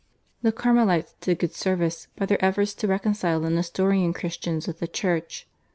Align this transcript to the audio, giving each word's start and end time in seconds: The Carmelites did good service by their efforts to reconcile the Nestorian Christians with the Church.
The 0.41 0.51
Carmelites 0.51 1.13
did 1.21 1.37
good 1.37 1.53
service 1.53 2.07
by 2.15 2.25
their 2.25 2.43
efforts 2.43 2.73
to 2.73 2.87
reconcile 2.87 3.39
the 3.39 3.51
Nestorian 3.51 4.13
Christians 4.13 4.65
with 4.65 4.79
the 4.79 4.87
Church. 4.87 5.47